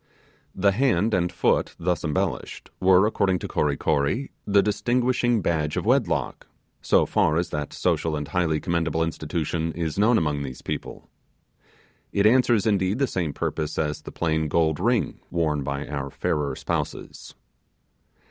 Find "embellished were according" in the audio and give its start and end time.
2.03-3.37